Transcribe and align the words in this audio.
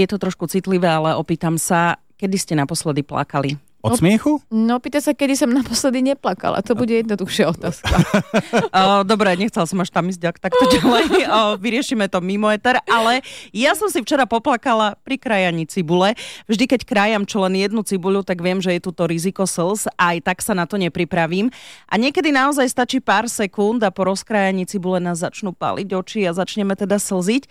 Je 0.00 0.08
to 0.08 0.16
trošku 0.16 0.48
citlivé, 0.48 0.88
ale 0.88 1.12
opýtam 1.12 1.60
sa, 1.60 2.00
kedy 2.16 2.36
ste 2.40 2.54
naposledy 2.56 3.04
plakali? 3.04 3.60
Od 3.80 3.96
smiechu? 3.96 4.44
No, 4.52 4.76
pýta 4.76 5.00
sa, 5.00 5.16
kedy 5.16 5.32
som 5.32 5.48
naposledy 5.48 6.04
neplakala. 6.04 6.60
To 6.68 6.76
bude 6.76 6.92
jednoduchšia 6.92 7.48
otázka. 7.48 7.88
dobre, 9.10 9.32
nechcel 9.40 9.64
som 9.64 9.80
až 9.80 9.88
tam 9.88 10.04
ísť 10.12 10.20
ak 10.28 10.36
takto 10.36 10.68
ďalej. 10.68 11.24
Vyriešime 11.56 12.04
to 12.12 12.20
mimo 12.20 12.52
eter, 12.52 12.76
ale 12.84 13.24
ja 13.56 13.72
som 13.72 13.88
si 13.88 14.04
včera 14.04 14.28
poplakala 14.28 15.00
pri 15.00 15.16
krajaní 15.16 15.64
cibule. 15.64 16.12
Vždy, 16.44 16.76
keď 16.76 16.80
krajam 16.84 17.24
čo 17.24 17.40
len 17.40 17.56
jednu 17.56 17.80
cibuľu, 17.80 18.20
tak 18.20 18.44
viem, 18.44 18.60
že 18.60 18.76
je 18.76 18.84
tu 18.84 18.92
to 18.92 19.08
riziko 19.08 19.48
slz 19.48 19.88
a 19.96 20.12
aj 20.12 20.28
tak 20.28 20.44
sa 20.44 20.52
na 20.52 20.68
to 20.68 20.76
nepripravím. 20.76 21.48
A 21.88 21.96
niekedy 21.96 22.36
naozaj 22.36 22.68
stačí 22.68 23.00
pár 23.00 23.32
sekúnd 23.32 23.80
a 23.80 23.88
po 23.88 24.04
rozkrajaní 24.04 24.68
cibule 24.68 25.00
nás 25.00 25.24
začnú 25.24 25.56
paliť 25.56 25.88
oči 25.96 26.28
a 26.28 26.36
začneme 26.36 26.76
teda 26.76 27.00
slziť. 27.00 27.48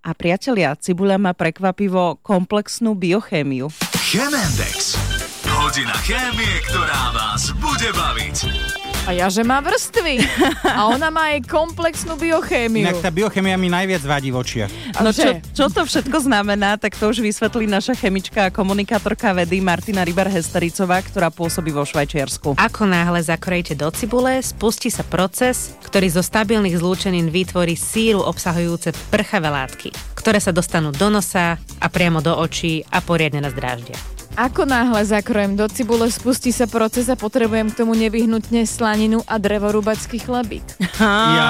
A 0.00 0.16
priatelia, 0.16 0.72
cibuľa 0.80 1.20
má 1.20 1.32
prekvapivo 1.36 2.16
komplexnú 2.24 2.96
biochémiu. 2.96 3.68
Chemendex. 4.00 4.96
Hodina 5.44 5.92
chémie, 6.00 6.64
ktorá 6.72 7.12
vás 7.12 7.52
bude 7.60 7.92
baviť. 7.92 8.79
A 9.08 9.16
ja, 9.16 9.32
že 9.32 9.40
má 9.40 9.58
vrstvy. 9.64 10.20
A 10.60 10.86
ona 10.86 11.08
má 11.08 11.32
aj 11.32 11.48
komplexnú 11.48 12.20
biochémiu. 12.20 12.84
Inak 12.84 13.00
tá 13.00 13.08
biochémia 13.08 13.56
mi 13.56 13.72
najviac 13.72 14.04
vadí 14.04 14.28
v 14.28 14.36
očiach. 14.38 14.70
No 15.00 15.10
čo, 15.10 15.40
čo 15.56 15.66
to 15.72 15.88
všetko 15.88 16.20
znamená, 16.20 16.76
tak 16.76 16.94
to 16.94 17.08
už 17.08 17.24
vysvetlí 17.24 17.64
naša 17.64 17.96
chemička 17.96 18.46
a 18.46 18.54
komunikátorka 18.54 19.32
vedy 19.32 19.64
Martina 19.64 20.04
Rybar-Hestericová, 20.04 21.00
ktorá 21.00 21.32
pôsobí 21.32 21.72
vo 21.72 21.82
Švajčiarsku. 21.82 22.60
Ako 22.60 22.84
náhle 22.84 23.24
zakrojíte 23.24 23.74
do 23.74 23.88
cibule, 23.90 24.38
spustí 24.44 24.92
sa 24.92 25.02
proces, 25.02 25.74
ktorý 25.80 26.06
zo 26.12 26.22
stabilných 26.22 26.78
zlúčenín 26.78 27.32
vytvorí 27.32 27.74
síru 27.74 28.20
obsahujúce 28.22 28.92
prchavé 29.08 29.48
látky, 29.48 29.90
ktoré 30.12 30.38
sa 30.38 30.52
dostanú 30.52 30.92
do 30.92 31.08
nosa 31.08 31.56
a 31.80 31.86
priamo 31.88 32.20
do 32.20 32.36
očí 32.36 32.84
a 32.92 33.00
poriadne 33.00 33.42
nás 33.42 33.56
dráždia. 33.56 34.19
Ako 34.40 34.64
náhle 34.64 35.04
zakrojem 35.04 35.52
do 35.52 35.68
cibule, 35.68 36.08
spustí 36.08 36.48
sa 36.48 36.64
proces 36.64 37.12
a 37.12 37.16
potrebujem 37.20 37.68
k 37.68 37.84
tomu 37.84 37.92
nevyhnutne 37.92 38.64
slaninu 38.64 39.20
a 39.28 39.36
drevorúbacký 39.36 40.16
chlebík. 40.16 40.64
Ja. 40.96 41.48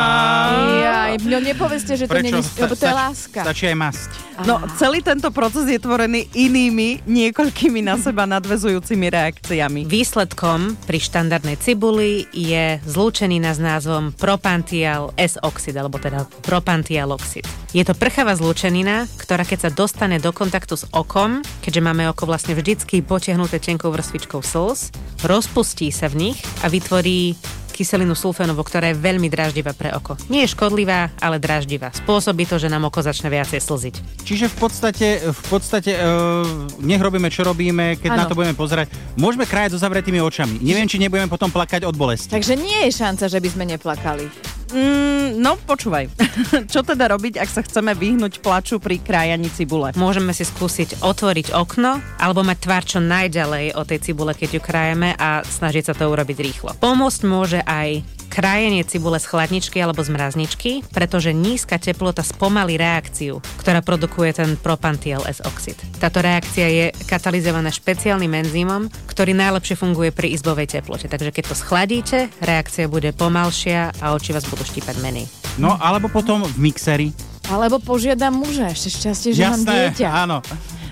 Ja, 0.83 0.99
no 1.23 1.39
nepovedzte, 1.39 1.95
že 1.95 2.11
to 2.11 2.19
Prečo? 2.19 2.27
není, 2.35 2.43
lebo 2.43 2.75
to 2.75 2.87
je 2.87 2.95
láska. 2.95 3.41
Stačí 3.47 3.71
aj 3.71 3.77
masť. 3.79 4.11
No, 4.43 4.57
celý 4.81 5.05
tento 5.05 5.29
proces 5.31 5.69
je 5.69 5.77
tvorený 5.77 6.27
inými, 6.33 7.05
niekoľkými 7.05 7.85
na 7.85 8.01
seba 8.01 8.25
nadvezujúcimi 8.25 9.07
reakciami. 9.13 9.85
Výsledkom 9.85 10.81
pri 10.89 10.99
štandardnej 10.99 11.61
cibuli 11.61 12.25
je 12.33 12.81
zlúčenina 12.89 13.53
s 13.53 13.61
názvom 13.61 14.17
propantial 14.17 15.13
S-oxid, 15.15 15.77
alebo 15.77 16.01
teda 16.01 16.25
propantial 16.41 17.13
oxid. 17.13 17.45
Je 17.71 17.85
to 17.87 17.95
prchavá 17.95 18.35
zlúčenina, 18.35 19.07
ktorá 19.21 19.47
keď 19.47 19.69
sa 19.69 19.71
dostane 19.71 20.19
do 20.19 20.35
kontaktu 20.35 20.75
s 20.75 20.89
okom, 20.91 21.45
keďže 21.61 21.85
máme 21.85 22.09
oko 22.11 22.25
vlastne 22.27 22.57
vždycky 22.81 23.05
potiahnuté 23.05 23.61
tenkou 23.61 23.93
vrstvičkou 23.93 24.41
slz, 24.41 24.89
rozpustí 25.29 25.93
sa 25.93 26.09
v 26.09 26.33
nich 26.33 26.39
a 26.65 26.73
vytvorí 26.73 27.37
kyselinu 27.77 28.17
sulfénovú, 28.17 28.65
ktorá 28.65 28.89
je 28.89 28.97
veľmi 28.97 29.29
draždivá 29.29 29.77
pre 29.77 29.93
oko. 29.93 30.17
Nie 30.33 30.49
je 30.49 30.57
škodlivá, 30.57 31.13
ale 31.21 31.37
draždivá. 31.37 31.93
Spôsobí 31.93 32.49
to, 32.49 32.57
že 32.57 32.73
nám 32.73 32.89
oko 32.89 33.05
začne 33.05 33.29
viacej 33.29 33.61
slziť. 33.61 33.95
Čiže 34.25 34.49
v 34.49 34.57
podstate, 34.57 35.09
v 35.29 35.43
podstate 35.53 35.93
uh, 35.93 36.41
nech 36.81 37.05
robíme, 37.05 37.29
čo 37.29 37.45
robíme, 37.45 38.01
keď 38.01 38.17
ano. 38.17 38.21
na 38.25 38.25
to 38.25 38.37
budeme 38.37 38.57
pozerať. 38.57 38.89
Môžeme 39.21 39.45
krájať 39.45 39.77
so 39.77 39.85
zavretými 39.85 40.25
očami. 40.25 40.57
Neviem, 40.65 40.89
či 40.89 40.97
nebudeme 40.97 41.29
potom 41.29 41.53
plakať 41.53 41.85
od 41.85 42.01
bolesti. 42.01 42.33
Takže 42.33 42.57
nie 42.57 42.89
je 42.89 42.97
šanca, 42.97 43.29
že 43.29 43.41
by 43.45 43.49
sme 43.53 43.65
neplakali. 43.77 44.25
Mm, 44.71 45.39
no, 45.43 45.59
počúvaj. 45.59 46.11
Čo 46.73 46.87
teda 46.87 47.11
robiť, 47.11 47.43
ak 47.43 47.51
sa 47.51 47.63
chceme 47.67 47.95
vyhnúť 47.95 48.43
plaču 48.43 48.79
pri 48.79 49.03
krájaní 49.03 49.51
cibule? 49.51 49.91
Môžeme 49.99 50.31
si 50.31 50.47
skúsiť 50.47 51.03
otvoriť 51.03 51.53
okno 51.55 51.99
alebo 52.19 52.47
mať 52.47 52.59
tvár 52.63 52.83
čo 52.87 52.99
najďalej 53.03 53.75
od 53.75 53.87
tej 53.87 53.99
cibule, 54.01 54.33
keď 54.35 54.59
ju 54.59 54.61
krajeme 54.63 55.15
a 55.19 55.43
snažiť 55.43 55.91
sa 55.91 55.95
to 55.95 56.07
urobiť 56.07 56.39
rýchlo. 56.39 56.71
Pomôcť 56.79 57.21
môže 57.27 57.61
aj 57.67 58.07
krajenie 58.31 58.87
cibule 58.87 59.19
z 59.19 59.27
chladničky 59.27 59.83
alebo 59.83 60.07
z 60.07 60.15
mrazničky, 60.15 60.87
pretože 60.95 61.35
nízka 61.35 61.83
teplota 61.83 62.23
spomalí 62.23 62.79
reakciu, 62.79 63.43
ktorá 63.59 63.83
produkuje 63.83 64.31
ten 64.31 64.55
propantial 64.55 65.27
S-oxid. 65.27 65.75
Táto 65.99 66.23
reakcia 66.23 66.67
je 66.71 66.87
katalizovaná 67.11 67.75
špeciálnym 67.75 68.31
enzymom, 68.47 68.87
ktorý 69.11 69.35
najlepšie 69.35 69.75
funguje 69.75 70.15
pri 70.15 70.31
izbovej 70.31 70.79
teplote. 70.79 71.11
Takže 71.11 71.35
keď 71.35 71.45
to 71.51 71.55
schladíte, 71.59 72.19
reakcia 72.39 72.87
bude 72.87 73.11
pomalšia 73.11 73.99
a 73.99 74.15
oči 74.15 74.31
vás 74.31 74.47
budú 74.47 74.63
štípať 74.63 75.03
menej. 75.03 75.27
No, 75.59 75.75
alebo 75.77 76.07
potom 76.07 76.47
v 76.47 76.57
mixeri. 76.71 77.11
Alebo 77.51 77.83
požiadam 77.83 78.39
muža, 78.39 78.71
ešte 78.71 78.95
šťastie, 78.95 79.31
že 79.35 79.43
Jasné, 79.43 79.59
mám 79.59 79.67
dieťa. 79.67 80.07
áno. 80.07 80.39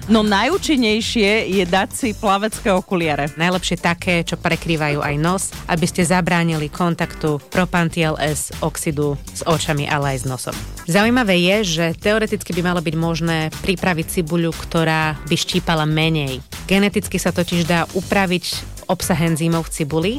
No 0.09 0.25
najúčinnejšie 0.25 1.53
je 1.53 1.65
dať 1.69 1.89
si 1.93 2.09
plavecké 2.17 2.73
okuliare. 2.73 3.29
Najlepšie 3.37 3.77
také, 3.77 4.25
čo 4.25 4.41
prekrývajú 4.41 5.05
aj 5.05 5.15
nos, 5.21 5.53
aby 5.69 5.85
ste 5.85 6.01
zabránili 6.01 6.73
kontaktu 6.73 7.37
propantial 7.53 8.17
S 8.17 8.49
oxidu 8.65 9.21
s 9.37 9.45
očami, 9.45 9.85
ale 9.85 10.17
aj 10.17 10.19
s 10.19 10.25
nosom. 10.25 10.57
Zaujímavé 10.89 11.37
je, 11.45 11.57
že 11.77 11.87
teoreticky 11.93 12.57
by 12.57 12.73
malo 12.73 12.81
byť 12.81 12.97
možné 12.97 13.53
pripraviť 13.61 14.07
cibuľu, 14.09 14.57
ktorá 14.57 15.13
by 15.29 15.37
štípala 15.37 15.85
menej. 15.85 16.41
Geneticky 16.65 17.21
sa 17.21 17.29
totiž 17.29 17.69
dá 17.69 17.85
upraviť 17.93 18.45
obsah 18.89 19.21
enzýmov 19.29 19.69
v 19.69 19.73
cibuli 19.77 20.13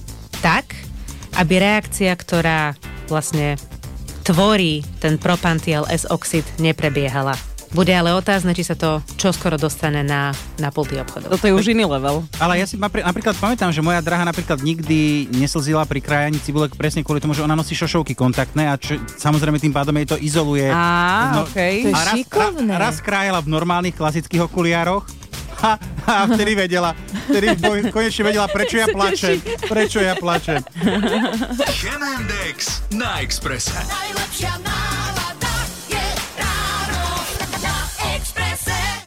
tak, 0.45 0.77
aby 1.33 1.57
reakcia, 1.57 2.13
ktorá 2.13 2.77
vlastne 3.09 3.57
tvorí 4.21 4.85
ten 5.01 5.17
propantial 5.17 5.89
S-oxid, 5.89 6.45
neprebiehala. 6.61 7.33
Bude 7.69 7.91
ale 7.91 8.11
otázne, 8.11 8.51
či 8.51 8.61
sa 8.61 8.73
to 8.73 8.89
čoskoro 9.15 9.53
dostane 9.53 10.01
na, 10.01 10.29
na 10.57 10.69
pulty 10.69 10.97
obchodov. 10.97 11.29
Toto 11.29 11.45
je 11.45 11.53
už 11.53 11.69
iný 11.69 11.85
level. 11.85 12.25
Ale 12.35 12.57
ja 12.57 12.65
si 12.65 12.75
napr- 12.75 13.01
napríklad 13.01 13.35
pamätám, 13.35 13.69
že 13.69 13.79
moja 13.79 13.99
draha 13.99 14.23
napríklad 14.23 14.57
nikdy 14.59 14.99
neslzila 15.29 15.83
pri 15.83 15.99
krájaní 15.99 16.39
cibulek 16.39 16.73
presne 16.73 17.01
kvôli 17.01 17.19
tomu, 17.19 17.31
že 17.31 17.41
ona 17.41 17.53
nosí 17.53 17.71
šošovky 17.71 18.13
kontaktné 18.13 18.65
a 18.65 18.75
čo, 18.75 18.97
samozrejme 19.15 19.57
tým 19.57 19.69
pádom 19.69 19.93
jej 19.95 20.07
to 20.07 20.17
izoluje. 20.17 20.65
Á, 20.65 20.89
No, 21.31 21.41
je 21.47 21.87
a 21.87 21.99
raz, 22.03 22.15
šikovné. 22.15 22.73
raz 22.73 22.95
krájala 22.99 23.39
v 23.39 23.49
normálnych 23.49 23.93
klasických 23.93 24.49
okuliároch 24.49 25.05
a, 25.61 25.77
a 26.03 26.13
vtedy 26.25 26.57
vedela, 26.57 26.97
vtedy 27.27 27.53
konečne 27.87 28.23
vedela, 28.25 28.47
prečo 28.47 28.75
ja 28.75 28.89
plačem. 28.95 29.37
Prečo 29.61 29.99
ja 29.99 30.15
plačem. 30.15 30.65
Chemendex 31.69 32.81
na 32.89 33.19
Exprese. 33.19 33.77
Najlepšia 33.77 34.57
náhrada 34.57 35.18